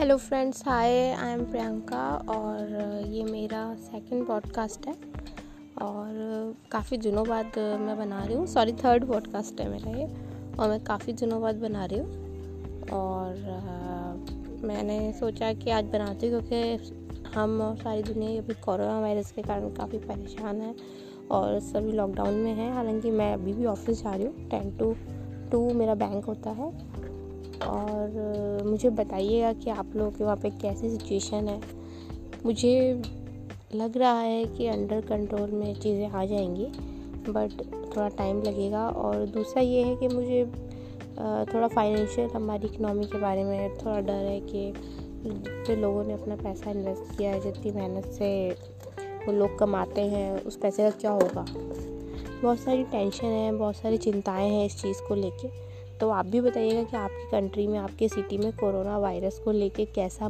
Hello 0.00 0.16
friends 0.16 0.62
hi 0.68 1.10
I 1.12 1.32
am 1.32 1.44
Priyanka 1.44 2.16
और 2.28 2.68
ये 3.06 3.24
मेरा 3.24 3.74
सेकंड 3.74 4.26
पॉडकास्ट 4.26 4.86
है 4.86 4.94
और 5.82 6.54
काफ़ी 6.72 6.96
दिनों 6.96 7.28
बाद 7.28 7.58
मैं 7.80 7.98
बना 7.98 8.24
रही 8.24 8.36
हूँ। 8.36 8.46
सॉरी 8.46 8.72
थर्ड 8.72 9.04
पॉडकास्ट 9.04 9.60
है 9.60 9.68
मेरा 9.68 9.90
ये 9.90 10.06
और 10.56 10.68
मैं 10.68 10.84
काफ़ी 10.84 11.12
दिनों 11.12 11.42
बाद 11.42 11.54
बना 11.54 11.84
रही 11.84 11.98
हूँ 11.98 12.08
और 12.88 13.34
मैंने 14.64 15.12
सोचा 15.12 15.52
कि 15.52 15.70
आज 15.70 15.84
बनाती 15.84 16.28
हूँ 16.28 16.42
क्योंकि 16.42 17.30
हम 17.34 17.60
और 17.60 17.76
सारी 17.76 18.02
दुनिया 18.02 18.42
अभी 18.42 18.54
कोरोना 18.54 19.00
वायरस 19.00 19.32
के 19.32 19.42
कारण 19.42 19.70
काफ़ी 19.70 19.98
परेशान 19.98 20.60
है 20.60 20.74
और 21.30 21.60
सभी 21.60 21.92
लॉकडाउन 21.92 22.34
में 22.34 22.54
हैं। 22.54 22.72
हालाँकि 22.72 23.10
मैं 23.10 23.34
अभी 23.34 23.52
भी 23.52 23.66
ऑफ़िस 23.66 24.02
जा 24.02 24.14
रही 24.14 24.26
हूँ। 24.26 24.48
टेन 24.48 24.76
टू 24.78 24.94
टू 25.50 25.74
मेरा 25.74 25.94
बैंक 25.94 26.24
होता 26.24 26.50
है। 26.50 26.72
और 27.62 28.62
मुझे 28.66 28.90
बताइएगा 28.90 29.52
कि 29.52 29.70
आप 29.70 29.92
लोगों 29.96 30.10
के 30.10 30.24
वहाँ 30.24 30.36
पे 30.36 30.50
कैसी 30.50 30.90
सिचुएशन 30.90 31.48
है। 31.48 31.60
मुझे 32.46 33.02
लग 33.74 33.96
रहा 33.96 34.20
है 34.20 34.44
कि 34.44 34.66
अंडर 34.66 35.00
कंट्रोल 35.00 35.50
में 35.50 35.74
चीज़ें 35.74 36.08
आ 36.08 36.24
जाएँगी 36.24 36.66
बट 37.32 37.62
थोड़ा 37.96 38.08
टाइम 38.08 38.42
लगेगा। 38.42 38.88
और 38.88 39.26
दूसरा 39.26 39.62
ये 39.62 39.82
है 39.82 39.96
कि 39.96 40.08
मुझे 40.08 40.44
थोड़ा 41.54 41.68
फाइनेंशियल 41.68 42.30
हमारी 42.30 42.66
इकनॉमी 42.66 43.04
के 43.04 43.18
बारे 43.18 43.44
में 43.44 43.78
थोड़ा 43.78 44.00
डर 44.00 44.12
है 44.12 44.40
कि 44.40 44.72
जितने 45.24 45.76
लोगों 45.76 46.04
ने 46.04 46.12
अपना 46.12 46.36
पैसा 46.36 46.70
इन्वेस्ट 46.70 47.16
किया 47.16 47.30
है, 47.30 47.40
जितनी 47.40 47.70
मेहनत 47.72 48.04
से 48.04 48.56
वो 49.26 49.32
लोग 49.32 49.58
कमाते 49.58 50.00
हैं, 50.00 50.44
उस 50.44 50.56
पैसे 50.56 50.82
का 50.82 50.90
क्या 50.90 51.10
होगा? 51.10 51.44
बहुत 52.42 52.58
सारी 52.58 52.84
टेंशन 52.84 53.26
है, 53.26 53.52
बहुत 53.52 53.76
सारी 53.76 53.96
चिंताएँ 53.98 54.50
हैं 54.50 54.66
इस 54.66 54.82
चीज़ 54.82 55.02
को 55.08 55.14
लेके। 55.14 55.48
तो 56.00 56.10
आप 56.10 56.26
भी 56.26 56.40
बताइएगा 56.40 56.82
कि 56.82 56.96
आपकी 56.96 57.30
कंट्री 57.30 57.66
में, 57.66 57.78
आपके 57.78 58.08
सिटी 58.08 58.38
में 58.38 58.52
कोरोना 58.52 58.98
वायरस 58.98 59.38
को 59.44 59.52
लेके 59.52 59.84
कैसा 59.84 60.28